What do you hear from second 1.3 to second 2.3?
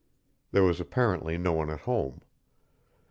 no one at home.